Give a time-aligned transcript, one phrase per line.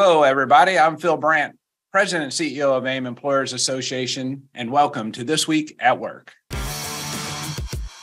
[0.00, 0.78] Hello, everybody.
[0.78, 1.58] I'm Phil Brandt,
[1.90, 6.34] President and CEO of AAIM Employers Association, and welcome to This Week at Work.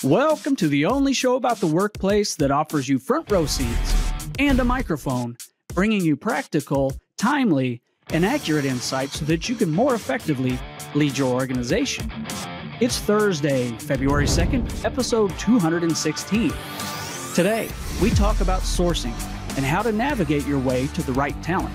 [0.04, 4.60] Welcome to the only show about the workplace that offers you front row seats and
[4.60, 5.38] a microphone,
[5.74, 10.60] bringing you practical, timely, and accurate insights so that you can more effectively
[10.96, 12.12] lead your organization.
[12.82, 16.52] It's Thursday, February 2nd, episode 216.
[17.34, 17.70] Today,
[18.02, 19.16] we talk about sourcing
[19.56, 21.74] and how to navigate your way to the right talent.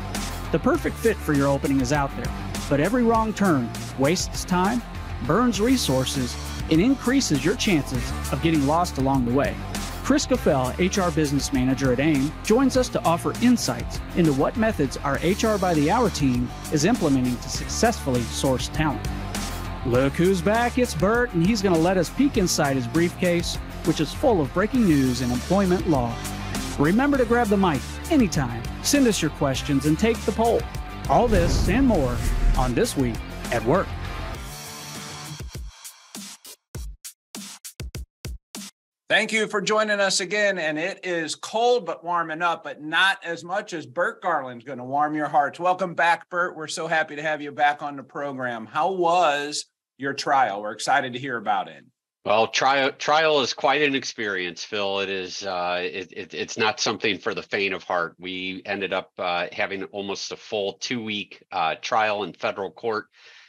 [0.52, 2.32] The perfect fit for your opening is out there,
[2.68, 4.82] but every wrong turn wastes time,
[5.24, 6.36] burns resources,
[6.72, 9.54] and increases your chances of getting lost along the way.
[10.02, 14.96] Kris Gfell, HR Business Manager at AAIM, joins us to offer insights into what methods
[14.98, 19.06] our HR by the Hour team is implementing to successfully source talent.
[19.86, 23.54] Look who's back, it's Burt, and he's going to let us peek inside his briefcase,
[23.84, 26.12] which is full of breaking news and employment law.
[26.76, 30.60] Remember to grab the mic anytime, send us your questions, and take the poll.
[31.08, 32.16] All this and more
[32.56, 33.16] on This Week
[33.52, 33.86] at Work.
[39.10, 40.56] Thank you for joining us again.
[40.56, 44.78] And it is cold but warming up, but not as much as Burt Garland's going
[44.78, 45.58] to warm your hearts.
[45.58, 46.56] Welcome back, Burt.
[46.56, 48.66] We're so happy to have you back on the program.
[48.66, 49.66] How was
[49.98, 50.62] your trial?
[50.62, 51.84] We're excited to hear about it.
[52.24, 55.00] Well, trial trial is quite an experience, Phil.
[55.00, 55.42] It is.
[55.44, 58.14] Uh, it, it, it's not something for the faint of heart.
[58.18, 63.06] We ended up uh, having almost a full two week uh, trial in federal court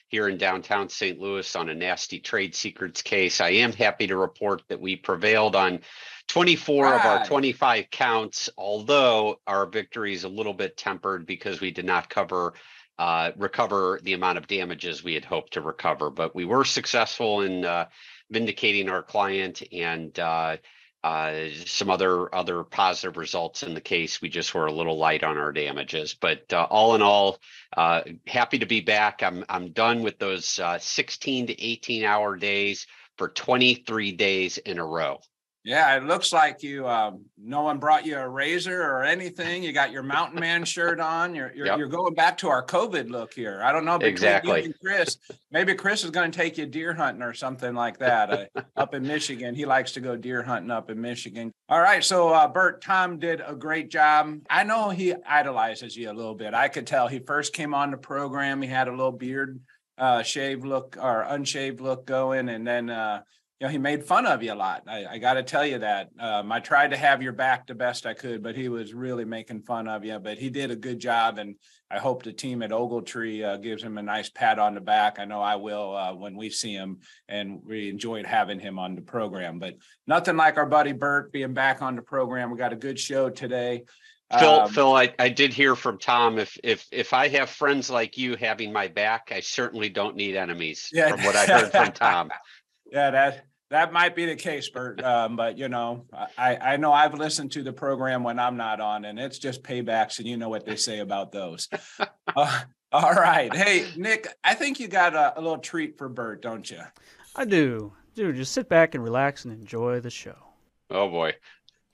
[0.08, 1.20] here in downtown St.
[1.20, 3.42] Louis on a nasty trade secrets case.
[3.42, 5.80] I am happy to report that we prevailed on
[6.28, 6.96] 24 right.
[6.96, 11.86] of our 25 counts, although our victory is a little bit tempered because we did
[11.86, 12.54] not cover
[13.00, 16.10] uh, recover the amount of damages we had hoped to recover.
[16.10, 17.88] But we were successful in uh,
[18.32, 20.58] vindicating our client and uh,
[21.04, 24.22] uh, some other other positive results in the case.
[24.22, 27.40] We just were a little light on our damages, but uh, all in all,
[27.76, 29.24] uh, happy to be back.
[29.24, 32.86] I'm I'm done with those uh, 16 to 18 hour days
[33.18, 35.20] for 23 days in a row.
[35.64, 36.88] Yeah, it looks like you.
[36.88, 39.62] Um, no one brought you a razor or anything.
[39.62, 41.36] You got your Mountain Man shirt on.
[41.36, 41.78] You're you're, yep.
[41.78, 43.62] you're going back to our COVID look here.
[43.64, 44.74] I don't know exactly.
[44.82, 45.18] Kris,
[45.52, 48.96] maybe Kris is going to take you deer hunting or something like that uh, up
[48.96, 49.54] in Michigan.
[49.54, 51.52] He likes to go deer hunting up in Michigan.
[51.70, 54.40] All right, so uh, Burt, Tom did a great job.
[54.50, 56.56] I know he idolizes you a little bit.
[56.56, 58.64] I could tell he first came on the program.
[58.64, 59.60] He had a little beard,
[60.00, 62.90] uh, shaved look or unshaved look going, and then.
[62.90, 63.22] Uh,
[63.62, 64.82] you know, he made fun of you a lot.
[64.88, 66.10] I, I got to tell you that.
[66.20, 69.24] Um, I tried to have your back the best I could, but he was really
[69.24, 70.18] making fun of you.
[70.18, 71.54] But he did a good job, and
[71.92, 75.20] I hope the team at Ogletree uh, gives him a nice pat on the back.
[75.20, 78.96] I know I will uh, when we see him, and we enjoyed having him on
[78.96, 79.60] the program.
[79.60, 79.76] But
[80.08, 82.50] nothing like our buddy Burt being back on the program.
[82.50, 83.84] We got a good show today.
[84.40, 86.40] Phil, um, Phil, I, I did hear from Tom.
[86.40, 90.36] If if if I have friends like you having my back, I certainly don't need
[90.36, 90.90] enemies.
[90.92, 91.10] Yeah.
[91.12, 92.32] From what I heard from Tom.
[92.92, 95.02] yeah, that that might be the case, Burt.
[95.04, 96.06] Um, but you know,
[96.38, 99.64] I, I know I've listened to the program when I'm not on, and it's just
[99.64, 101.70] paybacks, and you know what they say about those.
[102.36, 102.62] uh,
[102.92, 106.70] all right, hey Nick, I think you got a, a, little treat for Burt, don't
[106.70, 106.82] you?
[107.36, 107.94] I do.
[108.14, 110.36] Dude, just sit back and relax and enjoy the show.
[110.90, 111.34] Oh boy.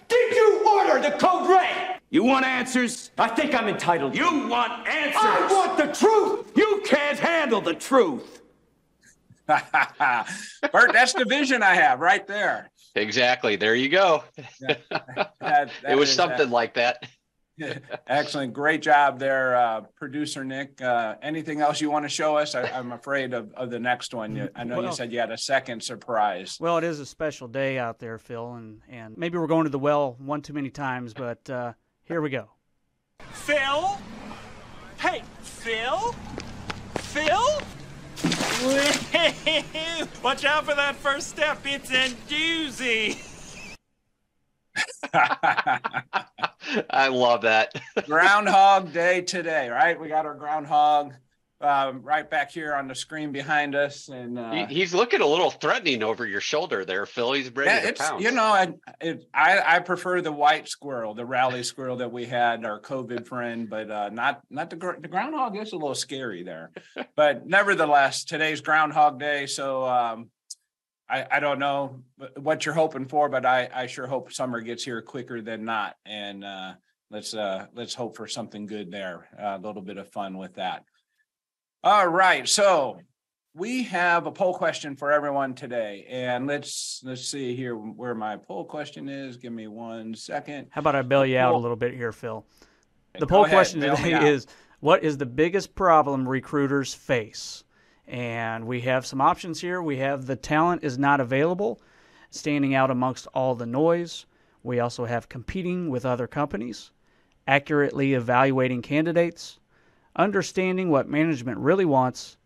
[0.07, 1.99] Did you order the code red?
[2.09, 3.11] You want answers?
[3.17, 4.15] I think I'm entitled.
[4.15, 5.21] You want answers?
[5.21, 6.51] I want the truth.
[6.55, 8.41] You can't handle the truth.
[10.71, 12.69] Burt, that's the vision I have right there.
[12.95, 13.55] Exactly.
[13.55, 14.23] There you go.
[14.37, 16.49] Yeah, that, that it was something that.
[16.49, 17.07] like that.
[18.07, 18.53] Excellent.
[18.53, 20.81] Great job there, uh, producer Nick.
[20.81, 22.53] Uh, anything else you want to show us?
[22.53, 24.49] I, am afraid of, of the next one.
[24.55, 26.57] I know well, you said you had a second surprise.
[26.59, 29.71] Well, it is a special day out there, Phil, and, and maybe we're going to
[29.71, 32.49] the well one too many times, but uh, here we go.
[33.31, 33.97] Phil?
[34.99, 36.13] Hey, Phil?
[36.95, 37.61] Phil?
[40.23, 41.59] Watch out for that first step.
[41.65, 43.23] It's a doozy.
[46.89, 47.73] I love that.
[48.05, 49.99] groundhog Day today, right?
[49.99, 51.13] We got our groundhog
[51.59, 55.25] um, right back here on the screen behind us, and uh, he, he's looking a
[55.25, 57.33] little threatening over your shoulder there, Phil.
[57.33, 58.23] He's ready yeah, to pounce.
[58.23, 62.25] You know, I, it, I, I prefer the white squirrel, the rally squirrel that we
[62.25, 66.43] had, our COVID friend, but uh, not not the the groundhog is a little scary
[66.43, 66.71] there.
[67.15, 70.29] but nevertheless, today's Groundhog Day, so um,
[71.09, 72.03] I, I don't know
[72.37, 75.95] what you're hoping for, but I, I sure hope summer gets here quicker than not,
[76.05, 76.73] and uh,
[77.09, 80.83] let's uh, let's hope for something good there, a little bit of fun with that.
[81.89, 82.99] All right, so
[83.53, 88.35] we have a poll question for everyone today, and let's let's see here where my
[88.35, 89.37] poll question is.
[89.37, 90.67] Give me one second.
[90.69, 92.45] How about I bail you out a little bit here, Phil?
[93.17, 94.47] The poll ahead, question today is
[94.81, 97.63] what is the biggest problem recruiters face?
[98.05, 99.81] And we have some options here.
[99.81, 101.79] We have the talent is not available,
[102.31, 104.25] standing out amongst all the noise.
[104.61, 106.91] We also have competing with other companies,
[107.47, 109.61] accurately evaluating candidates,
[110.17, 112.37] understanding what management really wants,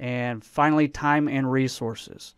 [0.00, 2.34] and finally, time and resources.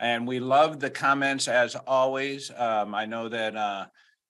[0.00, 2.50] And we love the comments as always.
[2.56, 3.86] Um, I know that, uh,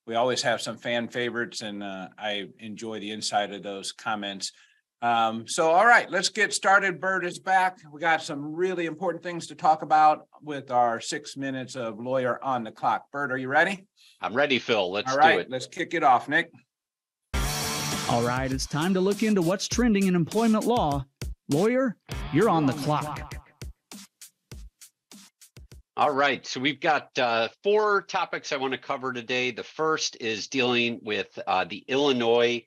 [0.07, 4.53] we always have some fan favorites and, uh, I enjoy the inside of those comments.
[5.01, 7.01] Um, so, all right, let's get started.
[7.01, 7.79] Burt is back.
[7.91, 12.43] We got some really important things to talk about with our six minutes of lawyer
[12.45, 13.11] on the clock.
[13.11, 13.87] Burt, are you ready?
[14.21, 14.93] I'm ready, Phil.
[14.93, 15.51] Let's All do right, it.
[15.51, 16.53] let's kick it off, Nick.
[18.09, 21.07] All right, it's time to look into what's trending in employment law.
[21.49, 21.97] Lawyer,
[22.33, 23.35] you're on the clock.
[25.97, 29.51] All right, so we've got uh, four topics I want to cover today.
[29.51, 32.65] The first is dealing with uh, the Illinois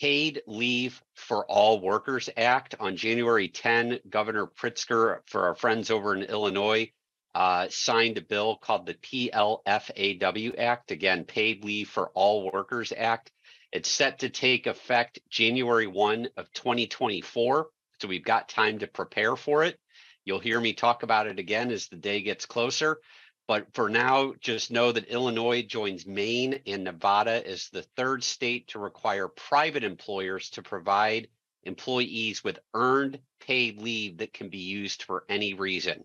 [0.00, 2.74] Paid Leave for All Workers Act.
[2.80, 6.90] On January 10, Governor Pritzker, for our friends over in Illinois,
[7.34, 10.90] uh, signed a bill called the PLFAW Act.
[10.90, 13.30] Again, Paid Leave for All Workers Act.
[13.74, 17.66] It's set to take effect January 1 of 2024.
[18.00, 19.80] So we've got time to prepare for it.
[20.24, 23.00] You'll hear me talk about it again as the day gets closer.
[23.48, 28.68] But for now, just know that Illinois joins Maine and Nevada as the third state
[28.68, 31.26] to require private employers to provide
[31.64, 36.04] employees with earned paid leave that can be used for any reason.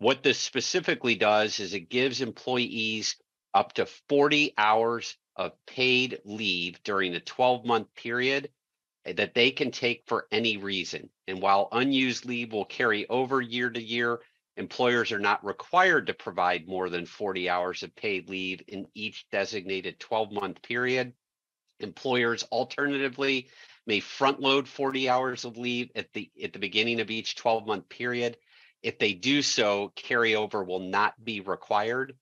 [0.00, 3.16] What this specifically does is it gives employees
[3.54, 8.50] up to 40 hours of paid leave during a 12 month period
[9.06, 11.08] eh, that they can take for any reason.
[11.26, 14.20] And while unused leave will carry over year to year,
[14.58, 19.30] employers are not required to provide more than 40 hours of paid leave in each
[19.30, 21.14] designated 12 month period.
[21.78, 23.48] Employers alternatively
[23.86, 27.66] may front load 40 hours of leave at the at the beginning of each 12
[27.66, 28.36] month period.
[28.82, 32.14] If they do so, carryover will not be required.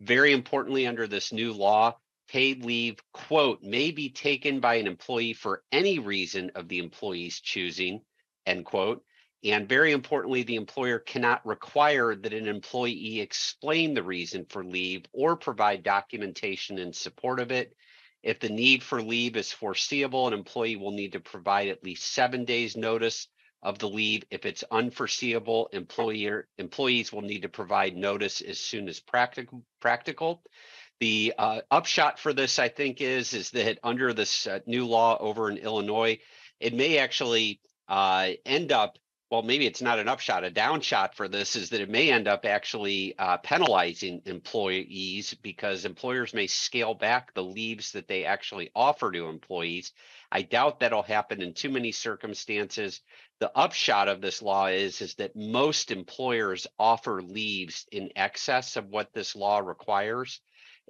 [0.00, 1.96] Very importantly, under this new law,
[2.28, 7.40] paid leave, quote, may be taken by an employee for any reason of the employee's
[7.40, 8.02] choosing,
[8.46, 9.04] end quote.
[9.44, 15.04] And very importantly, the employer cannot require that an employee explain the reason for leave
[15.12, 17.76] or provide documentation in support of it.
[18.22, 22.10] If the need for leave is foreseeable, an employee will need to provide at least
[22.14, 23.28] seven days notice
[23.62, 24.24] of the leave.
[24.30, 30.42] If it's unforeseeable, employer employees will need to provide notice as soon as practical practical.
[31.00, 35.18] The uh, upshot for this, I think, is is that under this uh, new law
[35.18, 36.18] over in Illinois,
[36.60, 38.98] it may actually uh, end up.
[39.30, 40.44] Well, maybe it's not an upshot.
[40.44, 45.84] A downshot for this is that it may end up actually uh, penalizing employees because
[45.84, 49.92] employers may scale back the leaves that they actually offer to employees.
[50.30, 53.00] I doubt that'll happen in too many circumstances.
[53.40, 58.88] The upshot of this law is is that most employers offer leaves in excess of
[58.88, 60.40] what this law requires.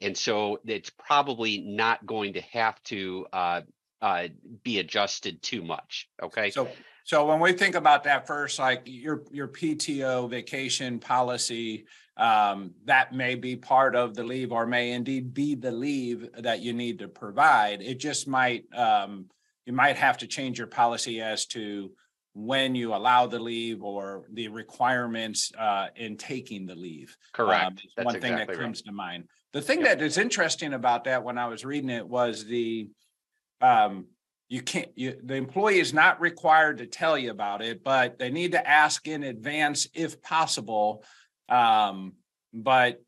[0.03, 3.61] And so it's probably not going to have to uh,
[4.03, 4.29] uh,
[4.63, 6.09] be adjusted too much.
[6.23, 6.51] Okay.
[6.51, 6.69] So,
[7.05, 11.87] so when we think about that first, like your, your PTO vacation policy,
[12.17, 16.61] um, that may be part of the leave or may indeed be the leave that
[16.61, 17.83] you need to provide.
[17.83, 19.27] It just might, um,
[19.67, 21.91] you might have to change your policy as to
[22.35, 27.17] when you allow the leave or the requirements, uh, in taking the leave.
[27.39, 27.87] Um, Correct.
[27.97, 28.63] That's One thing that exactly right.
[28.65, 29.25] comes to mind.
[29.55, 29.99] The thing Yep.
[29.99, 32.91] that is interesting about that when I was reading it was the,
[33.61, 34.09] um,
[34.49, 38.31] you can't, you, the employee is not required to tell you about it, but they
[38.31, 41.05] need to ask in advance if possible.
[41.49, 42.15] Um,
[42.53, 43.01] but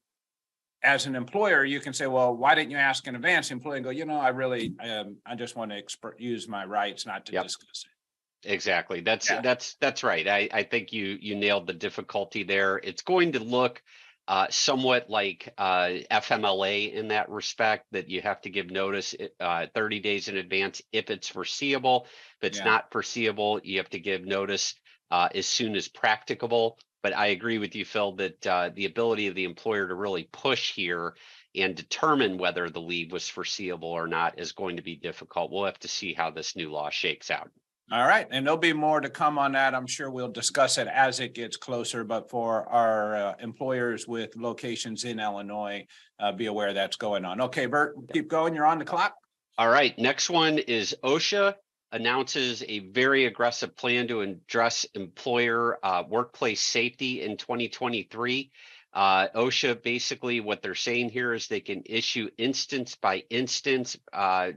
[0.84, 3.48] as an employer, you can say, well, why didn't you ask in advance?
[3.48, 6.46] The Employee can go, you know, I really, um, I just want to expert, use
[6.46, 7.42] my rights not to Yep.
[7.42, 8.48] discuss it.
[8.48, 9.00] Exactly.
[9.00, 9.40] That's Yeah.
[9.40, 10.28] that's that's right.
[10.28, 12.78] I I think you you nailed the difficulty there.
[12.84, 13.82] It's going to look
[14.28, 19.66] uh, somewhat like uh, FMLA in that respect that you have to give notice uh,
[19.74, 22.06] 30 days in advance if it's foreseeable.
[22.42, 22.64] If it's Yeah.
[22.64, 24.74] not foreseeable, you have to give notice
[25.10, 26.78] uh, as soon as practicable.
[27.02, 30.28] But I agree with you, Phil, that uh, the ability of the employer to really
[30.32, 31.14] push here
[31.54, 35.52] and determine whether the leave was foreseeable or not is going to be difficult.
[35.52, 37.50] We'll have to see how this new law shakes out.
[37.92, 39.72] All right, and there'll be more to come on that.
[39.72, 44.34] I'm sure we'll discuss it as it gets closer, but for our uh, employers with
[44.34, 45.86] locations in Illinois,
[46.18, 47.40] uh, be aware that's going on.
[47.42, 48.56] Okay, Burt, keep going.
[48.56, 49.14] You're on the clock.
[49.56, 51.54] All right, next one is OSHA
[51.92, 58.50] announces a very aggressive plan to address employer uh, workplace safety in 2023.
[58.96, 64.52] Uh, OSHA basically what they're saying here is they can issue instance by instance uh,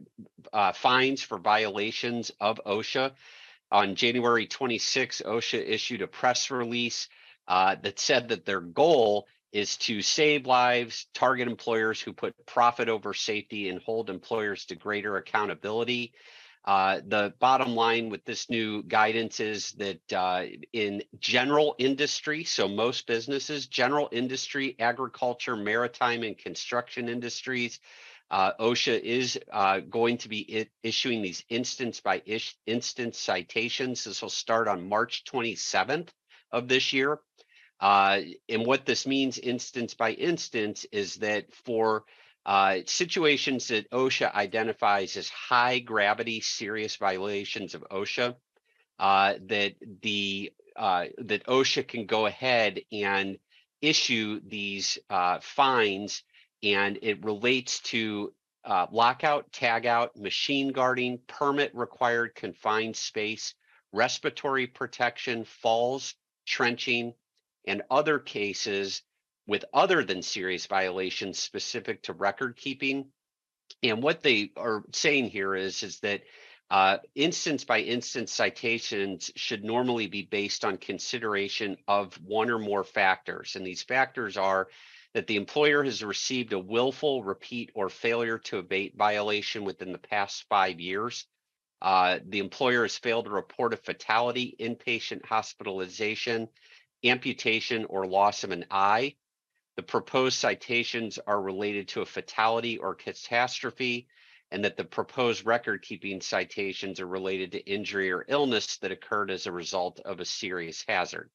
[0.53, 3.11] uh, fines for violations of OSHA.
[3.69, 7.09] On January 26, OSHA issued a press release
[7.49, 12.87] uh, that said that their goal is to save lives, target employers who put profit
[12.87, 16.13] over safety, and hold employers to greater accountability.
[16.65, 22.67] Uh, the bottom line with this new guidance is that uh, in general industry, so
[22.67, 27.79] most businesses, general industry, agriculture, maritime, and construction industries,
[28.31, 32.21] uh, OSHA is uh, going to be issuing these instance by
[32.67, 34.03] instance citations.
[34.03, 36.09] This will start on March 27th
[36.51, 37.19] of this year.
[37.79, 42.03] Uh, and what this means instance by instance is that for
[42.45, 48.35] uh, situations that OSHA identifies as high gravity serious violations of OSHA,
[48.99, 53.37] uh, that the uh, that OSHA can go ahead and
[53.81, 56.23] issue these uh, fines,
[56.63, 58.33] and it relates to
[58.65, 63.55] uh, lockout, tagout, machine guarding, permit required confined space,
[63.91, 66.15] respiratory protection, falls,
[66.45, 67.13] trenching,
[67.65, 69.01] and other cases
[69.49, 73.07] with other than serious violations specific to record keeping.
[73.81, 76.21] And what they are saying here is, is that
[76.69, 82.83] uh, instance by instance citations should normally be based on consideration of one or more
[82.83, 83.55] factors.
[83.55, 84.67] And these factors are
[85.15, 89.97] that the employer has received a willful, repeat, or failure to abate violation within the
[89.97, 91.25] past five years.
[91.81, 96.47] Uh, the employer has failed to report a fatality, inpatient hospitalization,
[97.03, 99.15] amputation, or loss of an eye
[99.79, 104.09] the proposed citations are related to a fatality or catastrophe,
[104.51, 109.31] and that the proposed record keeping citations are related to injury or illness that occurred
[109.31, 111.29] as a result of a serious hazard.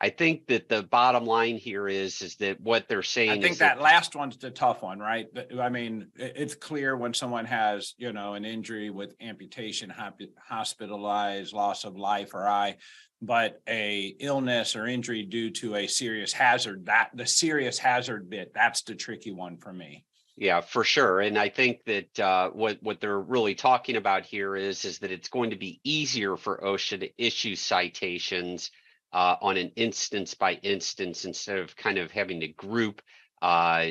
[0.00, 3.30] I think that the bottom line here is is that what they're saying.
[3.30, 5.26] I think that, that, last one's the tough one, right?
[5.60, 9.92] I mean, it's clear when someone has, you know, an injury with amputation,
[10.38, 12.76] hospitalized, loss of life or eye,
[13.20, 18.52] but a illness or injury due to a serious hazard that the serious hazard bit
[18.54, 20.04] that's the tricky one for me
[20.36, 24.54] yeah for sure and i think that uh, what what they're really talking about here
[24.54, 28.70] is is that it's going to be easier for osha to issue citations
[29.12, 33.02] uh, on an instance by instance instead of kind of having to group
[33.40, 33.86] uh,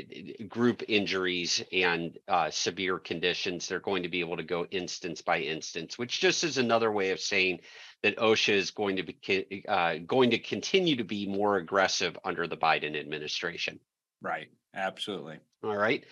[0.50, 5.40] group injuries and uh, severe conditions they're going to be able to go instance by
[5.40, 7.60] instance which just is another way of saying
[8.04, 12.48] that OSHA is going to be uh, going to continue to be more aggressive under
[12.48, 13.80] the Biden administration.
[14.22, 14.48] Right.
[14.76, 15.40] Absolutely.
[15.64, 16.06] All right.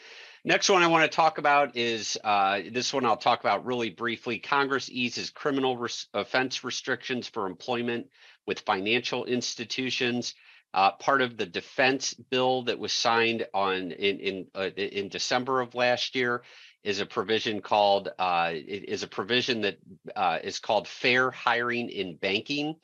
[0.44, 3.90] Next one I want to talk about is uh, this one I'll talk about really
[3.90, 4.40] briefly.
[4.40, 8.08] Congress eases criminal res- offense restrictions for employment
[8.46, 10.36] with financial institutions.
[10.74, 15.62] Uh, part of the defense bill that was signed on in in uh, in December
[15.62, 16.44] of last year
[16.84, 19.78] is a provision called uh, is a provision that
[20.16, 22.76] uh, is called fair hiring in banking.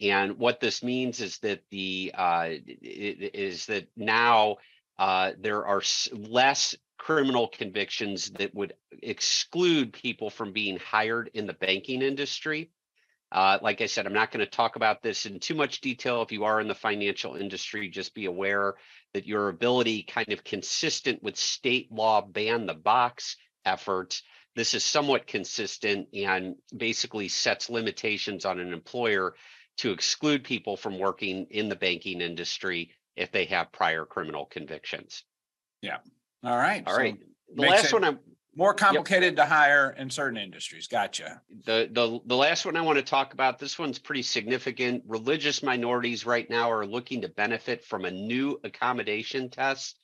[0.00, 2.50] And what this means is that the uh,
[2.82, 4.58] is that now
[4.98, 11.54] uh, there are less criminal convictions that would exclude people from being hired in the
[11.54, 12.70] banking industry.
[13.32, 16.22] Uh, like I said, I'm not going to talk about this in too much detail.
[16.22, 18.74] If you are in the financial industry, just be aware
[19.14, 24.22] that your ability kind of consistent with state law ban the box efforts.
[24.56, 29.34] This is somewhat consistent and basically sets limitations on an employer
[29.78, 35.24] to exclude people from working in the banking industry if they have prior criminal convictions.
[35.82, 35.98] Yeah.
[36.44, 36.82] All right.
[36.86, 37.16] All right.
[37.18, 38.18] So the last one I'm
[38.60, 39.48] more complicated yep.
[39.48, 40.86] to hire in certain industries.
[40.86, 41.40] Gotcha.
[41.64, 43.58] The the the last one I want to talk about.
[43.58, 45.02] This one's pretty significant.
[45.06, 49.98] Religious minorities right now are looking to benefit from a new accommodation test.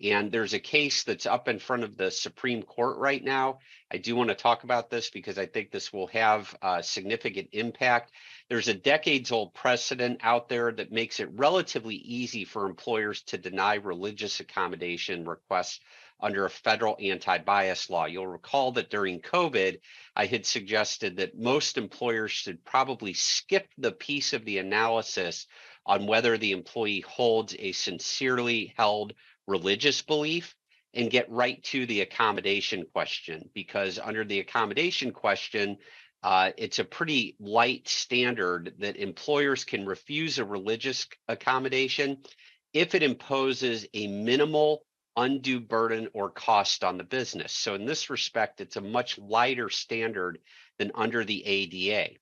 [0.00, 3.58] And there's a case that's up in front of the Supreme Court right now.
[3.90, 7.48] I do want to talk about this because I think this will have a significant
[7.52, 8.12] impact.
[8.48, 13.38] There's a decades old precedent out there that makes it relatively easy for employers to
[13.38, 15.80] deny religious accommodation requests
[16.20, 18.06] under a federal anti bias law.
[18.06, 19.78] You'll recall that during COVID,
[20.14, 25.46] I had suggested that most employers should probably skip the piece of the analysis
[25.84, 29.12] on whether the employee holds a sincerely held
[29.46, 30.54] religious belief
[30.94, 35.76] and get right to the accommodation question because under the accommodation question,
[36.22, 42.16] uh, it's a pretty light standard that employers can refuse a religious accommodation
[42.72, 44.85] if it imposes a minimal
[45.16, 47.52] undue burden or cost on the business.
[47.52, 50.38] So in this respect, it's a much lighter standard
[50.78, 52.16] than under the ADA.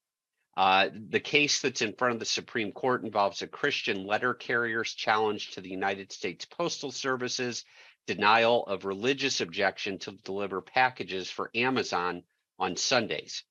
[0.57, 4.95] Uh, the case that's in front of the Supreme Court involves a Christian letter carrier's
[4.95, 7.65] challenge to the United States Postal Service's
[8.07, 12.23] denial of religious objection to deliver packages for Amazon
[12.59, 13.43] on Sundays.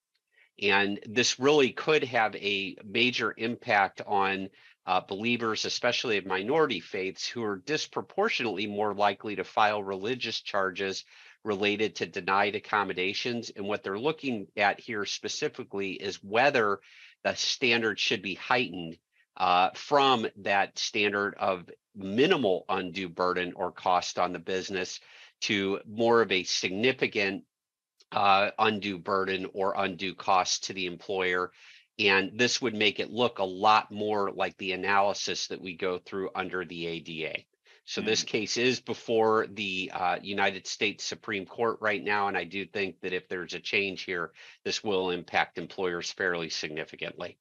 [0.62, 4.50] And this really could have a major impact on
[4.86, 11.06] uh, believers, especially of minority faiths, who are disproportionately more likely to file religious charges
[11.44, 13.52] related to denied accommodations.
[13.56, 16.80] And what they're looking at here specifically is whether
[17.24, 18.98] the standard should be heightened
[19.38, 25.00] uh, from that standard of minimal undue burden or cost on the business
[25.42, 27.44] to more of a significant
[28.12, 31.52] uh, undue burden or undue cost to the employer.
[32.00, 36.00] And this would make it look a lot more like the analysis that we go
[36.00, 37.44] through under the ADA.
[37.86, 38.06] So Mm.
[38.06, 42.66] this case is before the uh, United States Supreme Court right now, and I do
[42.66, 44.32] think that if there's a change here,
[44.64, 47.38] this will impact employers fairly significantly.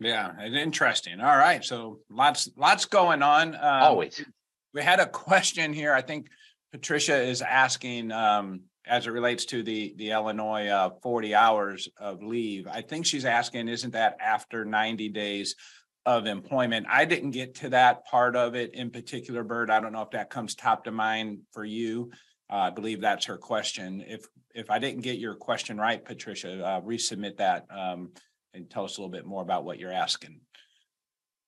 [0.00, 1.20] Yeah, interesting.
[1.20, 3.54] All right, so lots, lots going on.
[3.54, 4.22] Um, Always.
[4.74, 5.92] We had a question here.
[5.92, 6.28] I think
[6.72, 12.22] Patricia is asking, um, as it relates to the, the Illinois, uh, forty hours of
[12.22, 12.66] leave.
[12.66, 15.54] I think she's asking, isn't that after ninety days
[16.06, 16.86] of employment?
[16.88, 19.70] I didn't get to that part of it in particular, Burt.
[19.70, 22.10] I don't know if that comes top to mind for you.
[22.50, 24.02] Uh, I believe that's her question.
[24.06, 28.12] If, if I didn't get your question right, Patricia, uh, resubmit that, um,
[28.54, 30.40] and tell us a little bit more about what you're asking.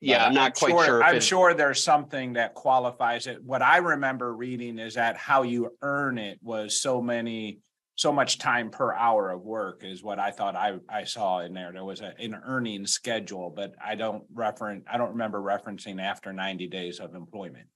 [0.01, 1.03] Yeah, I'm not quite sure- sure.
[1.05, 3.43] I'm it- sure there's something that qualifies it.
[3.43, 7.59] What I remember reading is that how you earn it was so many,
[7.97, 11.53] so much time per hour of work is what I thought I, I saw in
[11.53, 11.71] there.
[11.73, 16.33] There was a, an earning schedule, but I don't reference, I don't remember referencing after
[16.33, 17.67] ninety days of employment.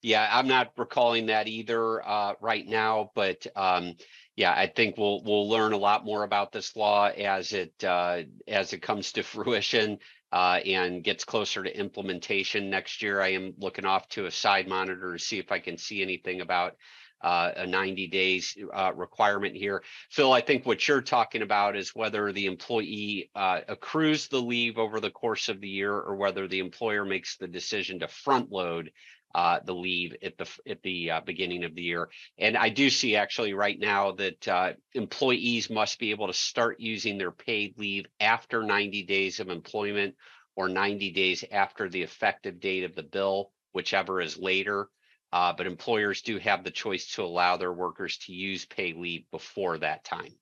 [0.00, 3.94] Yeah, I'm not recalling that either uh, right now, but um,
[4.36, 8.22] yeah, I think we'll we'll learn a lot more about this law as it uh,
[8.46, 9.98] as it comes to fruition
[10.32, 13.20] uh, and gets closer to implementation next year.
[13.20, 16.40] I am looking off to a side monitor to see if I can see anything
[16.40, 16.76] about
[17.20, 19.82] uh, a 90 days uh, requirement here.
[20.10, 24.78] Phil, I think what you're talking about is whether the employee uh, accrues the leave
[24.78, 28.52] over the course of the year or whether the employer makes the decision to front
[28.52, 28.92] load
[29.34, 32.08] uh, the leave at the at the uh, beginning of the year.
[32.38, 36.80] And I do see actually right now that uh, employees must be able to start
[36.80, 40.14] using their paid leave after 90 days of employment
[40.56, 44.88] or 90 days after the effective date of the bill, whichever is later.
[45.30, 49.30] Uh, but employers do have the choice to allow their workers to use pay leave
[49.30, 50.32] before that time.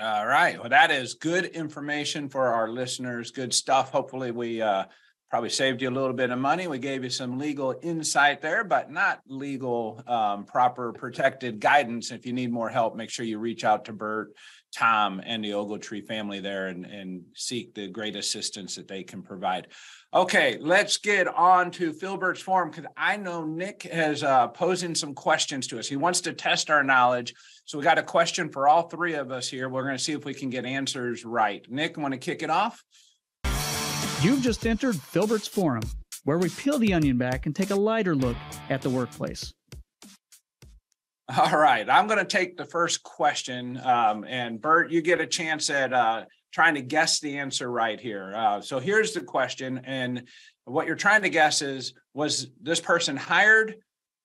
[0.00, 3.90] All right, well, that is good information for our listeners, good stuff.
[3.90, 4.84] Hopefully, we uh
[5.30, 6.68] probably saved you a little bit of money.
[6.68, 12.10] We gave you some legal insight there, but not legal um proper protected guidance.
[12.10, 14.32] If you need more help, make sure you reach out to Burt,
[14.74, 19.22] Tom, and the Ogletree family there and and seek the great assistance that they can
[19.22, 19.68] provide.
[20.14, 25.14] Okay, let's get on to Philburt's Phorum because I know Nick has uh posing some
[25.14, 25.88] questions to us.
[25.88, 27.34] He wants to test our knowledge.
[27.64, 29.68] So we got a question for all three of us here.
[29.68, 31.66] We're going to see if we can get answers right.
[31.68, 32.84] Nick, want to kick it off?
[34.22, 35.86] You've just entered Philburt's Phorum,
[36.24, 38.36] where we peel the onion back and take a lighter look
[38.70, 39.52] at the workplace.
[41.36, 43.78] All right, I'm going to take the first question.
[43.84, 48.00] Um, and Burt, you get a chance at uh, trying to guess the answer right
[48.00, 48.34] here.
[48.34, 49.82] Uh, so here's the question.
[49.84, 50.22] And
[50.64, 53.74] what you're trying to guess is was this person hired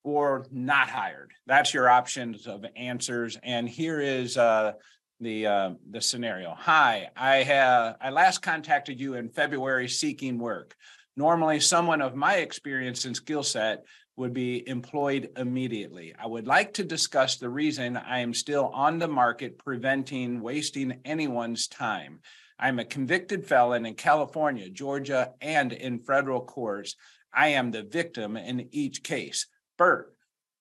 [0.06, 1.32] or not hired?
[1.47, 3.38] That's your options of answers.
[3.43, 4.73] And here is uh,
[5.21, 6.55] the uh, the scenario.
[6.57, 10.75] Hi, I have I last contacted you in February seeking work.
[11.15, 13.86] Normally, someone of my experience and skill set
[14.17, 16.13] would be employed immediately.
[16.19, 20.99] I would like to discuss the reason I am still on the market, preventing wasting
[21.05, 22.19] anyone's time.
[22.60, 26.95] I'm a convicted felon in California, Georgia, and in federal courts.
[27.34, 29.47] I am the victim in each case.
[29.77, 30.13] Burt,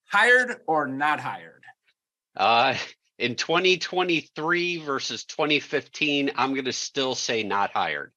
[0.07, 1.65] hired or not hired?
[2.37, 2.77] Uh,
[3.21, 8.13] in 2023 versus 2015, I'm going to still say not hired.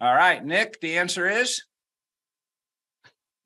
[0.00, 1.62] All right, Nick, the answer is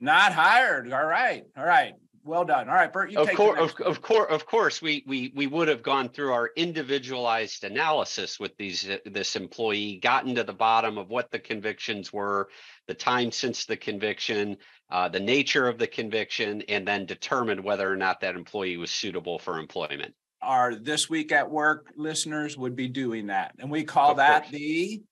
[0.01, 0.93] not hired.
[0.93, 1.95] All right, all right.
[2.27, 2.71] Well done.
[2.71, 5.47] All right, Burt, you Of take course, of, of course, of course, we we we
[5.47, 10.97] would have gone through our individualized analysis with these this employee, gotten to the bottom
[10.97, 12.49] of what the convictions were,
[12.87, 14.57] the time since the conviction,
[14.91, 18.91] uh, the nature of the conviction, and then determined whether or not that employee was
[18.91, 20.15] suitable for employment.
[20.45, 23.55] Our This Week at Work listeners would be doing that.
[23.59, 24.53] And we call Of that course.
[24.53, 25.03] the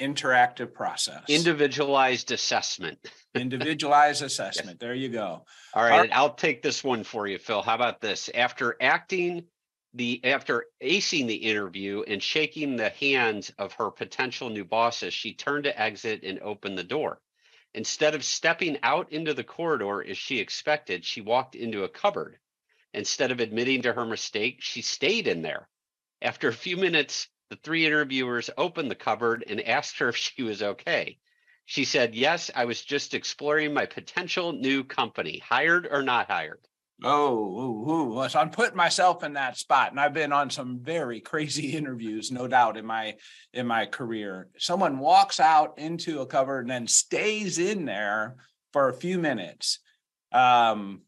[0.00, 1.22] interactive process.
[1.28, 2.98] Individualized assessment.
[3.34, 4.80] Individualized assessment.
[4.80, 5.44] There you go.
[5.74, 7.62] All right, and I'll take this one for you, Phil.
[7.62, 8.28] How about this?
[8.34, 9.44] After acting
[9.94, 15.34] the after acing the interview and shaking the hands of her potential new bosses, she
[15.34, 17.20] turned to exit and opened the door.
[17.74, 22.38] Instead of stepping out into the corridor as she expected, she walked into a cupboard.
[22.94, 25.68] Instead of admitting to her mistake, she stayed in there.
[26.22, 30.42] After a few minutes, the three interviewers opened the cupboard and asked her if she
[30.42, 31.18] was okay.
[31.66, 36.60] She said, Yes, I was just exploring my potential new company, hired or not hired.
[37.02, 38.28] Oh, ooh, ooh.
[38.28, 42.30] so I'm putting myself in that spot, and I've been on some very crazy interviews,
[42.30, 43.16] no doubt, in my
[43.52, 44.48] in my career.
[44.58, 48.36] Someone walks out into a cupboard and then stays in there
[48.72, 49.80] for a few minutes.
[50.32, 51.02] Um,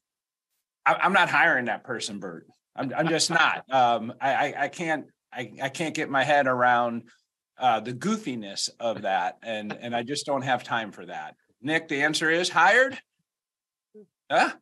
[0.86, 2.46] I, am not hiring that person, Burt.
[2.74, 3.64] I'm I'm just not.
[3.72, 7.04] Um, I, I can't I I can't get my head around
[7.58, 11.34] uh, the goofiness of that, and and I just don't have time for that.
[11.60, 12.98] Nick, the answer is hired.
[14.30, 14.52] Huh?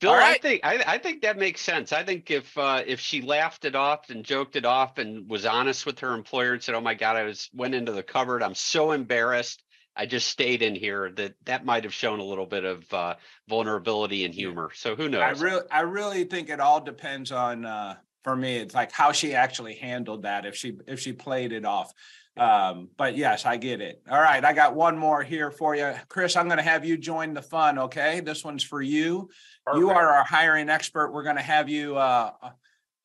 [0.00, 1.92] Bill, I think I, I think that makes sense.
[1.92, 5.46] I think if uh, if she laughed it off and joked it off and was
[5.46, 8.42] honest with her employer and said, "Oh my God, I was went into the cupboard.
[8.42, 9.62] I'm so embarrassed.
[9.96, 13.14] I just stayed in here." That that might have shown a little bit of uh,
[13.48, 14.70] vulnerability and humor.
[14.74, 15.22] So who knows?
[15.22, 18.56] I really I really think it all depends on uh, for me.
[18.56, 20.46] It's like how she actually handled that.
[20.46, 21.92] If she if she played it off.
[22.36, 24.02] Um, but yes, I get it.
[24.10, 26.34] All right, I got one more here for you, Kris.
[26.34, 27.78] I'm going to have you join the fun.
[27.78, 29.30] Okay, this one's for you.
[29.64, 29.80] Perfect.
[29.80, 31.12] You are our hiring expert.
[31.12, 32.32] We're going to have you uh,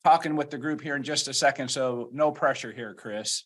[0.04, 1.69] talking with the group here in just a second.
[1.69, 3.45] So no pressure here, Kris.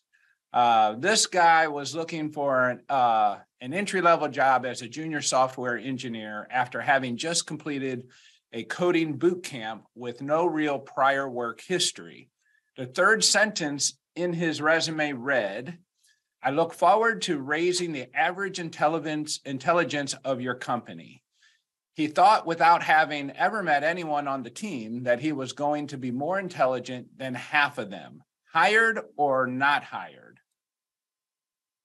[0.54, 5.20] Uh, this guy was looking for an, uh, an entry level job as a junior
[5.20, 8.04] software engineer after having just completed
[8.52, 12.30] a coding boot camp with no real prior work history.
[12.76, 15.76] The third sentence in his resume read,
[16.40, 21.24] I look forward to raising the average intelligence intelligence of your company.
[21.94, 25.98] He thought, without having ever met anyone on the team, that he was going to
[25.98, 28.22] be more intelligent than half of them.
[28.52, 30.23] Hired or not hired?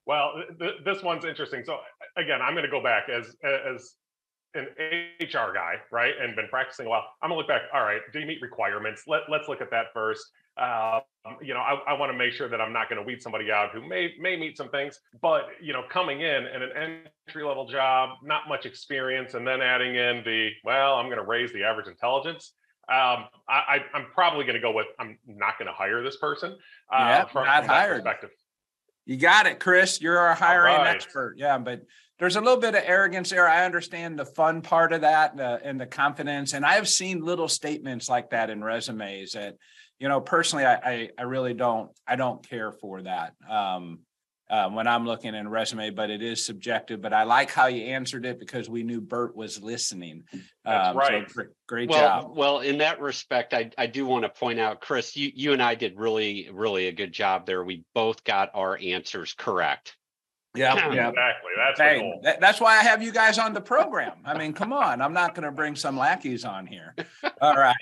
[0.10, 1.62] Well, th- this one's interesting.
[1.64, 1.78] So
[2.18, 3.94] again, I'm going to go back as as
[4.56, 4.66] an
[5.22, 7.06] HR guy, right, and been practicing a while.
[7.22, 7.62] I'm gonna look back.
[7.72, 9.04] All right, do you meet requirements?
[9.06, 10.26] Let Let's look at that first.
[10.58, 11.02] Uh,
[11.44, 13.52] you know, I, I want to make sure that I'm not going to weed somebody
[13.52, 17.44] out who may may meet some things, but you know, coming in and an entry
[17.44, 21.54] level job, not much experience, and then adding in the well, I'm going to raise
[21.54, 22.54] the average intelligence.
[22.90, 26.18] Um, I, I am probably going to go with I'm not going to hire this
[26.18, 26.58] person.
[26.92, 28.04] Uh, yeah, from, not from hired.
[28.04, 28.32] Perspective.
[29.10, 30.00] You got it, Kris.
[30.00, 30.96] You're our hiring right.
[30.96, 31.34] expert.
[31.36, 31.82] Yeah, but
[32.20, 33.50] there's a little bit of arrogance there.
[33.50, 36.54] I understand the fun part of that uh, and the confidence.
[36.54, 39.56] And I've seen little statements like that in resumes that
[40.00, 43.34] you know, personally, I, I, I really don't, I don't care for that.
[43.50, 44.02] Um,
[44.50, 47.02] uh, when I'm looking in a resume, but it is subjective.
[47.02, 50.24] But I like how you answered it because we knew Burt was listening.
[50.66, 51.32] That's um, right.
[51.32, 52.38] So great well, job.
[52.38, 55.62] Well, in that respect, I, I do want to point out, Kris, you, you and
[55.62, 57.64] I did really, really a good job there.
[57.64, 59.96] We both got our answers correct.
[60.56, 61.52] Yeah, yeah, exactly.
[61.56, 64.18] That's hey, that, that's why I have you guys on the program.
[64.26, 66.96] I mean, come on, I'm not going to bring some lackeys on here.
[67.42, 67.76] All right.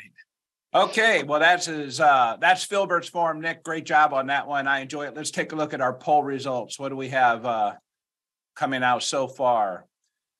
[0.77, 3.41] Okay, well, that's his, uh, that's Philburt's form.
[3.41, 4.67] Nick, great job on that one.
[4.67, 5.15] I enjoy it.
[5.15, 6.77] Let's take a look at our poll results.
[6.77, 7.73] What do we have uh,
[8.55, 9.87] coming out so far?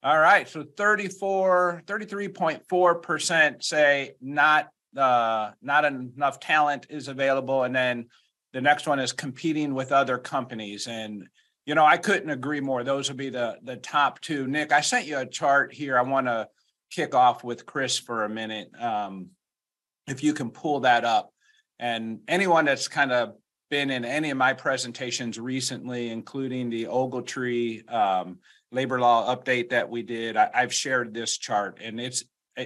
[0.04, 8.06] All right, so 34, 33.4% say not uh, not enough talent is available, and then
[8.54, 10.86] the next one is competing with other companies.
[10.86, 11.28] And
[11.66, 12.84] you know, I couldn't agree more.
[12.84, 14.46] Those would be the the top two.
[14.46, 15.98] Nick, I sent you a chart here.
[15.98, 16.48] I want to
[16.92, 18.70] kick off with Kris for a minute.
[18.80, 19.32] Um,
[20.08, 21.32] if you can pull that up.
[21.80, 23.36] And anyone that's kind of
[23.70, 28.40] been in any of my presentations recently, including the Ogletree um,
[28.72, 32.24] labor law update that we did, I, have shared this chart and it's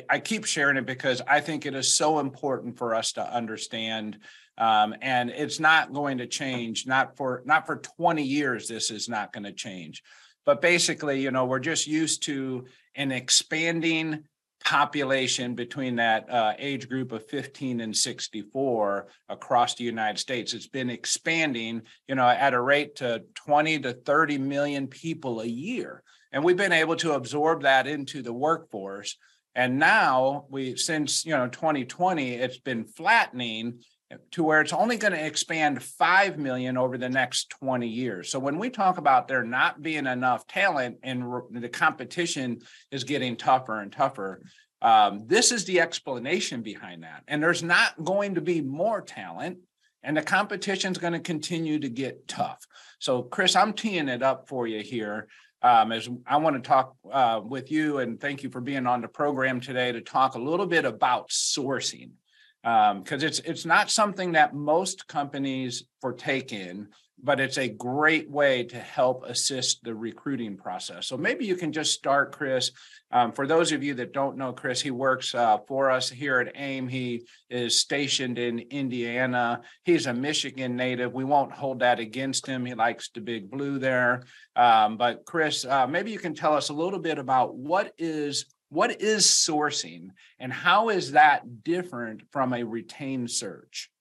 [0.09, 4.19] I keep sharing it because I think it is so important for us to understand.
[4.57, 9.09] Um, and it's not going to change, not for not for 20 years, this is
[9.09, 10.01] not going to change.
[10.45, 14.23] But basically, you know, we're just used to an expanding
[14.65, 20.53] population between that uh, age group of 15 and 64 across the United States.
[20.53, 25.45] It's been expanding, you know, at a rate to 20 to 30 million people a
[25.45, 26.03] year.
[26.31, 29.17] And we've been able to absorb that into the workforce.
[29.55, 33.83] And now we, since, you know, 2020, it's been flattening
[34.31, 38.29] to where it's only going to expand 5 million over the next 20 years.
[38.29, 42.59] So when we talk about there not being enough talent and the competition
[42.91, 44.41] is getting tougher and tougher,
[44.81, 47.23] um, this is the explanation behind that.
[47.27, 49.59] And there's not going to be more talent
[50.03, 52.65] and the competition is going to continue to get tough.
[52.99, 55.27] So Kris, I'm teeing it up for you here.
[55.63, 59.01] Um, as I want to talk uh, with you and thank you for being on
[59.01, 62.11] the program today to talk a little bit about sourcing
[62.63, 66.87] because it's it's not something that most companies partake in
[67.23, 71.07] but it's a great way to help assist the recruiting process.
[71.07, 72.71] So maybe you can just start, Kris.
[73.11, 76.39] Um, for those of you that don't know Kris, he works uh, for us here
[76.39, 76.89] at AAIM.
[76.89, 79.61] He is stationed in Indiana.
[79.83, 81.13] He's a Michigan native.
[81.13, 82.65] We won't hold that against him.
[82.65, 84.23] He likes the big blue there.
[84.55, 88.45] Um, but Kris, uh, maybe you can tell us a little bit about what is
[88.71, 93.91] what is sourcing and how is that different from a retained search?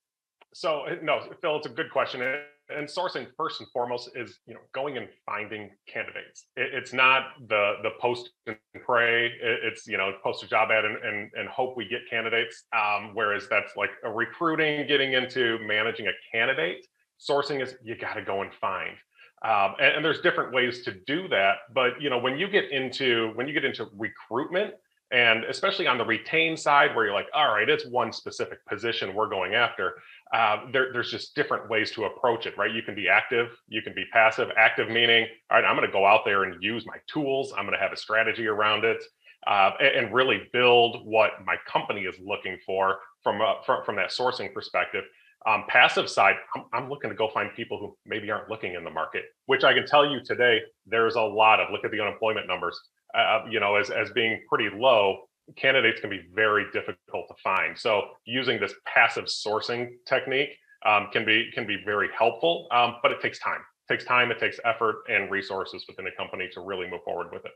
[0.55, 4.61] So no, Phil, it's a good question and sourcing first and foremost is you know
[4.73, 6.47] going and finding candidates.
[6.57, 10.97] It's not the the post and pray it's you know post a job ad and,
[10.99, 16.07] and, and hope we get candidates um, whereas that's like a recruiting getting into managing
[16.07, 16.87] a candidate.
[17.21, 18.97] Sourcing is you got to go and find
[19.43, 22.71] um, and, and there's different ways to do that but you know when you get
[22.71, 24.75] into when you get into recruitment
[25.13, 29.15] and especially on the retain side where you're like all right it's one specific position
[29.15, 29.95] we're going after
[30.33, 32.73] uh, there, there's just different ways to approach it right?
[32.73, 34.49] You can be active you can be passive.
[34.57, 37.65] Active meaning all right i'm going to go out there and use my tools i'm
[37.65, 39.03] going to have a strategy around it
[39.47, 43.97] uh, and, and, really build what my company is looking for from, uh, from, from
[43.97, 45.05] that sourcing perspective
[45.47, 48.85] um, passive side I'm, I'm looking to go find people who maybe aren't looking in
[48.85, 52.01] the market which i can tell you today there's a lot of look at the
[52.01, 52.79] unemployment numbers
[53.15, 55.25] uh, you know, as, as being pretty low,
[55.57, 57.77] candidates can be very difficult to find.
[57.77, 60.51] So using this passive sourcing technique
[60.87, 63.61] um, can be can be very helpful, um, but it takes time.
[63.89, 67.29] It takes time, it takes effort and resources within a company to really move forward
[67.33, 67.53] with it.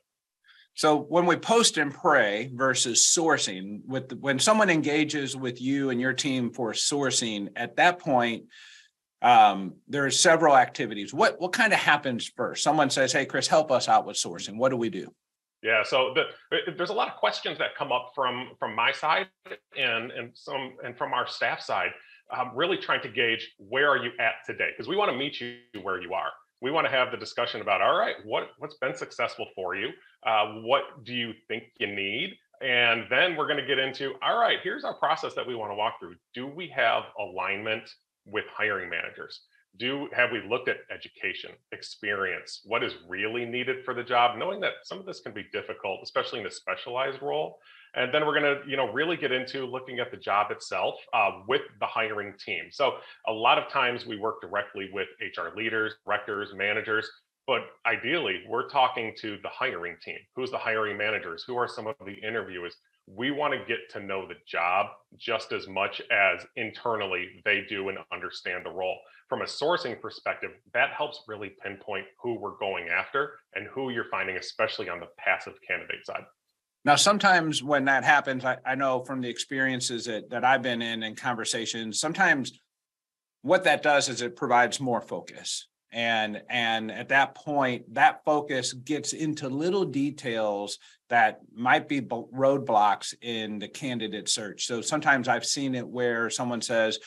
[0.74, 5.90] So when we post and pray versus sourcing, with the, when someone engages with you
[5.90, 8.44] and your team for sourcing, at that point,
[9.22, 11.14] um, there are several activities.
[11.14, 12.62] What what kind of happens first?
[12.62, 15.14] Someone says, "Hey, Kris, help us out with sourcing." What do we do?
[15.62, 18.92] Yeah, so the, uh, there's a lot of questions that come up from from my
[18.92, 19.28] side
[19.78, 21.92] and and some and from our staff side,
[22.36, 25.40] um, really trying to gauge where are you at today because we want to meet
[25.40, 26.32] you where you are.
[26.64, 29.90] We want to have the discussion about all right, what what's been successful for you,
[30.26, 34.40] uh, what do you think you need, and then we're going to get into all
[34.40, 36.14] right, here's our process that we want to walk through.
[36.32, 37.90] Do we have alignment
[38.24, 39.42] with hiring managers?
[39.78, 44.60] Do have we looked at education experience what is really needed for the job knowing
[44.60, 47.58] that some of this can be difficult especially in a specialized role?
[47.96, 50.94] And then we're going to you know really get into looking at the job itself
[51.12, 52.64] uh, with the hiring team.
[52.70, 52.94] So
[53.26, 57.10] a lot of times we work directly with hr leaders directors managers
[57.46, 60.16] but ideally we're talking to the hiring team.
[60.34, 61.44] Who's the hiring managers?
[61.46, 62.76] Who are some of the interviewers
[63.06, 64.86] we want to get to know the job
[65.16, 68.96] just as much as internally they do and understand the role
[69.28, 74.08] from a sourcing perspective, that helps really pinpoint who we're going after and who you're
[74.10, 76.24] finding, especially on the passive candidate side.
[76.84, 80.82] Now, sometimes when that happens, I, I know from the experiences that, that I've been
[80.82, 82.60] in and conversations, sometimes
[83.40, 85.66] what that does is it provides more focus.
[85.94, 93.14] And, and at that point, that focus gets into little details that might be roadblocks
[93.22, 94.66] in the candidate search.
[94.66, 96.98] So sometimes I've seen it where someone says,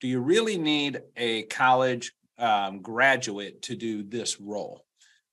[0.00, 4.82] do you really need a college um, graduate to do this role?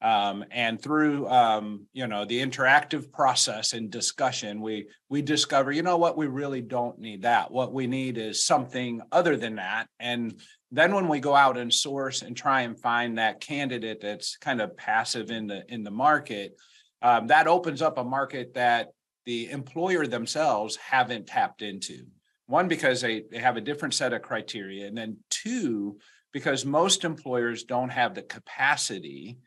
[0.02, 5.82] Um, and through um, you know the interactive process and discussion, we we discover you
[5.82, 7.52] know what we really don't need that.
[7.52, 9.88] What we need is something other than that.
[10.00, 10.40] And
[10.72, 14.62] then when we go out and source and try and find that candidate that's kind
[14.62, 16.56] of passive in the in the market,
[17.02, 18.90] um, that opens up a market that
[19.26, 22.06] the employer themselves haven't tapped into.
[22.48, 24.88] One, because they, they have a different set of criteria.
[24.88, 26.00] And then two,
[26.32, 29.38] because most employers don't have the capacity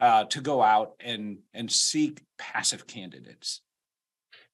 [0.00, 3.60] uh, to go out and, and seek passive candidates.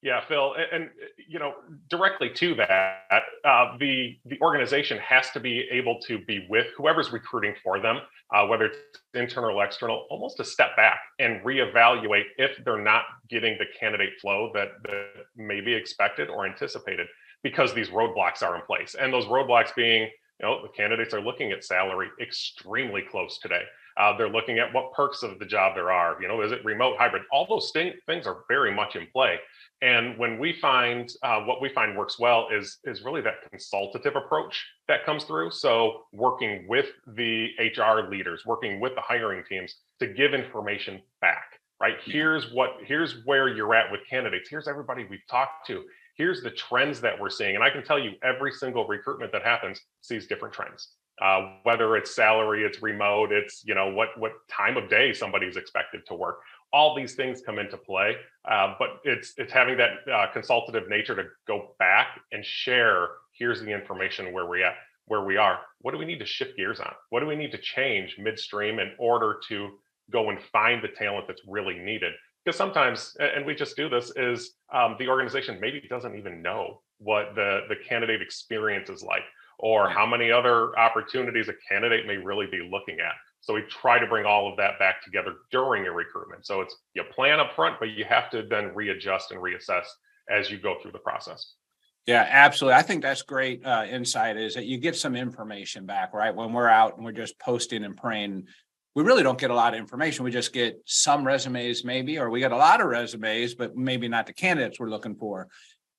[0.02, 0.90] Yeah, Phil, and, and,
[1.26, 1.54] you know,
[1.88, 7.10] directly to that, uh, the the organization has to be able to be with whoever's
[7.10, 8.00] recruiting for them,
[8.32, 8.76] uh, whether it's
[9.14, 14.12] internal or external, almost a step back and reevaluate if they're not getting the candidate
[14.20, 17.08] flow that, that may be expected or anticipated
[17.42, 18.94] because these roadblocks are in place.
[19.00, 23.62] And those roadblocks being, you know, the candidates are looking at salary extremely close today.
[23.96, 26.20] Uh, they're looking at what perks of the job there are.
[26.20, 27.22] You know, is it remote, hybrid?
[27.32, 29.38] All those thing, things are very much in play.
[29.82, 34.16] And when we find uh, what we find works well is is really that consultative
[34.16, 35.50] approach that comes through.
[35.50, 41.60] So working with the HR leaders, working with the hiring teams to give information back.
[41.78, 44.48] Right here's what here's where you're at with candidates.
[44.48, 45.84] Here's everybody we've talked to
[46.16, 47.54] here's the trends that we're seeing.
[47.54, 50.88] And I can tell you every single recruitment that happens sees different trends.
[51.22, 55.56] Uh, whether it's salary, it's remote, it's you know what what time of day somebody's
[55.56, 56.40] expected to work.
[56.72, 58.16] All these things come into play,
[58.50, 63.08] uh, but it's it's having that uh, consultative nature to go back and share.
[63.38, 64.74] here's the information where we at
[65.06, 65.60] where we are.
[65.80, 66.92] What do we need to shift gears on?
[67.10, 69.78] What do we need to change midstream in order to
[70.10, 72.12] go and find the talent that's really needed?
[72.44, 76.82] Because sometimes, and we just do this, is um, the organization maybe doesn't even know
[76.98, 79.24] what the the candidate experience is like,
[79.58, 83.14] or how many other opportunities a candidate may really be looking at.
[83.40, 86.44] So we try to bring all of that back together during your recruitment.
[86.46, 89.84] So it's you plan up front, but you have to then readjust and reassess
[90.28, 91.54] as you go through the process.
[92.06, 92.78] Yeah, absolutely.
[92.78, 96.34] I think that's great uh, insight is that you get some information back, right?
[96.34, 98.46] When we're out and we're just posting and praying,
[98.94, 100.24] we really don't get a lot of information.
[100.24, 104.08] We just get some resumes, maybe, or we get a lot of resumes, but maybe
[104.08, 105.48] not the candidates we're looking for.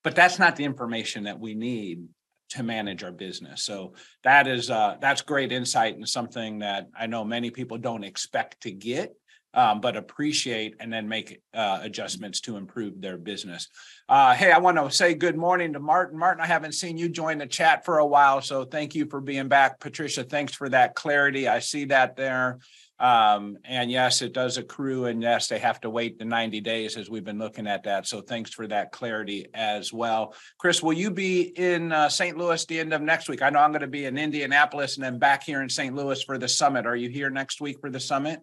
[0.04, 2.08] But that's not the information that we need
[2.50, 3.64] to manage our business.
[3.64, 8.04] So that is uh, that's great insight and something that I know many people don't
[8.04, 9.16] expect to get
[9.58, 13.68] um, but appreciate and then make uh, adjustments to improve their business.
[14.08, 16.20] Uh, hey, I want to say good morning to Martin.
[16.20, 19.20] Martin, I haven't seen you join the chat for a while, so thank you for
[19.20, 19.80] being back.
[19.80, 21.48] Patricia, thanks for that clarity.
[21.48, 22.60] I see that there.
[23.00, 26.98] Um, and yes, it does accrue, and yes, they have to wait the 90 days
[26.98, 28.08] as we've been looking at that.
[28.08, 30.34] So thanks for that clarity as well.
[30.58, 32.38] Kris, will you be in uh, St.
[32.38, 33.44] Louis the end of next week?
[33.44, 35.96] I know I'm going to be in Indianapolis and then back here in St.
[35.96, 36.88] Louis for the summit.
[36.88, 38.42] Are you here next week for the summit?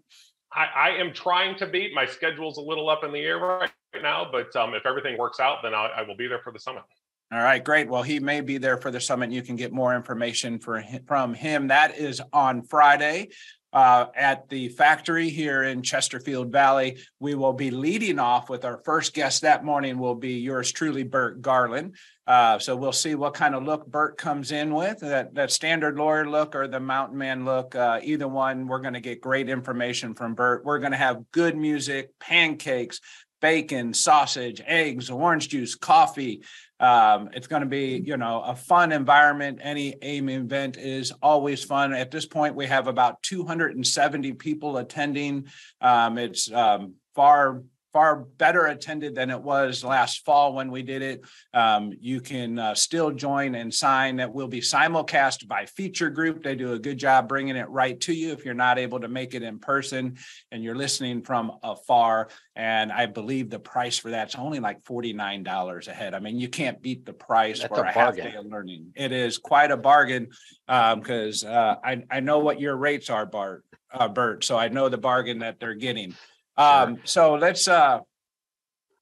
[0.52, 1.92] I, I am trying to beat.
[1.92, 5.40] My schedule's a little up in the air right now, but um, if everything works
[5.40, 6.84] out, then I, I will be there for the summit.
[7.32, 7.88] All right, great.
[7.88, 9.32] Well, he may be there for the summit.
[9.32, 11.68] You can get more information for from him.
[11.68, 13.30] That is on Friday
[13.74, 16.98] uh, at the factory here in Chesterfield Valley.
[17.18, 19.98] We will be leading off with our first guest that morning.
[19.98, 21.96] Will be yours truly, Burt Garland.
[22.26, 25.98] Uh, so we'll see what kind of look Burt comes in with that that standard
[25.98, 27.74] lawyer look or the mountain man look.
[27.74, 30.64] Uh, either one, we're going to get great information from Burt.
[30.64, 33.00] We're going to have good music, pancakes,
[33.42, 36.42] bacon, sausage, eggs, orange juice, coffee.
[36.84, 39.58] Um, it's going to be, you know, a fun environment.
[39.62, 41.94] Any AAIM event is always fun.
[41.94, 45.46] At this point, we have about 270 people attending.
[45.80, 47.62] Um, it's um, far
[47.94, 51.22] far better attended than it was last fall when we did it.
[51.54, 54.16] Um, you can uh, still join and sign.
[54.16, 56.42] That will be simulcast by Feature Group.
[56.42, 59.06] They do a good job bringing it right to you if you're not able to
[59.06, 60.18] make it in person
[60.50, 62.30] and you're listening from afar.
[62.56, 66.14] And I believe the price for that's only like $49 a head.
[66.14, 68.92] I mean, you can't beat the price That's for a a half day of learning.
[68.96, 70.30] It is quite a bargain
[70.66, 74.42] because uh, I, I know what your rates are, Bart, uh, Burt.
[74.42, 76.16] So I know the bargain that they're getting.
[76.56, 78.00] Um, so let's uh,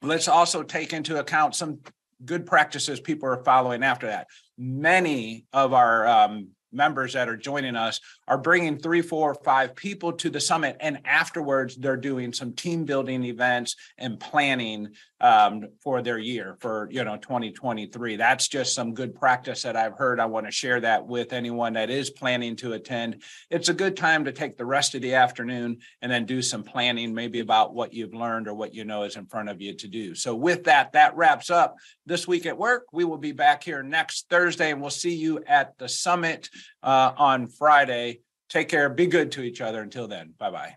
[0.02, 1.80] let's also take into account some
[2.24, 4.26] good practices people are following after that.
[4.56, 10.12] Many of our um, members that are joining us are bringing three, four, five people
[10.14, 14.88] to the summit, and afterwards they're doing some team building events and planning
[15.20, 18.16] um, for their year for you know 2023.
[18.16, 20.20] That's just some good practice that I've heard.
[20.20, 23.22] I want to share that with anyone that is planning to attend.
[23.48, 26.64] It's a good time to take the rest of the afternoon and then do some
[26.64, 29.74] planning, maybe about what you've learned or what you know is in front of you
[29.74, 30.14] to do.
[30.14, 32.86] So with that, that wraps up this week at work.
[32.92, 36.50] We will be back here next Thursday, and we'll see you at the summit
[36.82, 38.21] uh, on Friday.
[38.52, 38.90] Take care.
[38.90, 39.80] Be good to each other.
[39.80, 40.76] Until then, bye bye.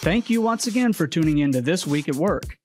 [0.00, 2.56] Thank you once again for tuning in to This Week at Work.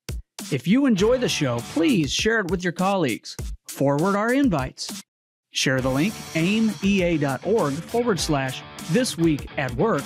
[0.52, 3.36] If you enjoy the show, please share it with your colleagues.
[3.66, 5.02] Forward our invites.
[5.50, 10.04] Share the link aaimea.org forward slash this week at work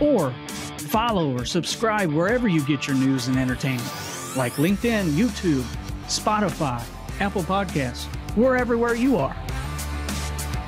[0.00, 0.32] or
[0.78, 3.90] follow or subscribe wherever you get your news and entertainment,
[4.36, 5.64] like LinkedIn, YouTube,
[6.06, 6.82] Spotify,
[7.20, 8.06] Apple Podcasts.
[8.36, 9.36] We're everywhere you are.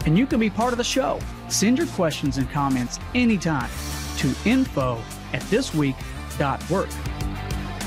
[0.05, 1.19] And you can be part of the show.
[1.49, 3.71] Send your questions and comments anytime
[4.19, 5.01] to info
[5.33, 6.89] at thisweek.work.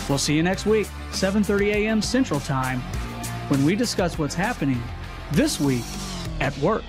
[0.08, 2.02] We'll see you next week, 7:30 a.m.
[2.02, 2.80] Central Time,
[3.50, 4.82] when we discuss what's happening
[5.32, 5.84] this week
[6.40, 6.84] at work.